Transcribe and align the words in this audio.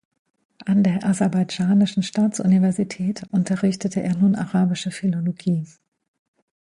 An 0.65 0.81
der 0.83 1.05
Aserbaidschanischen 1.05 2.01
Staatsuniversität 2.01 3.23
unterrichtete 3.29 4.01
er 4.01 4.17
nun 4.17 4.33
arabische 4.33 4.89
Philologie. 4.89 5.67